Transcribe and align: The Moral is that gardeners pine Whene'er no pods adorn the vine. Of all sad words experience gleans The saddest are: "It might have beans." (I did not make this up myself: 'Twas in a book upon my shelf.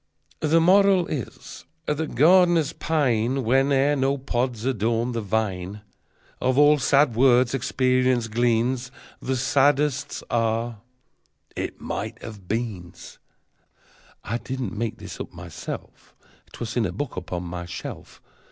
The 0.39 0.59
Moral 0.59 1.05
is 1.05 1.65
that 1.85 2.15
gardeners 2.15 2.73
pine 2.73 3.43
Whene'er 3.45 3.95
no 3.95 4.17
pods 4.17 4.65
adorn 4.65 5.11
the 5.11 5.21
vine. 5.21 5.81
Of 6.41 6.57
all 6.57 6.79
sad 6.79 7.15
words 7.15 7.53
experience 7.53 8.27
gleans 8.27 8.89
The 9.21 9.35
saddest 9.35 10.23
are: 10.31 10.79
"It 11.55 11.79
might 11.79 12.19
have 12.23 12.47
beans." 12.47 13.19
(I 14.23 14.39
did 14.39 14.59
not 14.59 14.71
make 14.73 14.97
this 14.97 15.19
up 15.19 15.31
myself: 15.33 16.15
'Twas 16.53 16.75
in 16.75 16.87
a 16.87 16.91
book 16.91 17.15
upon 17.15 17.43
my 17.43 17.67
shelf. 17.67 18.23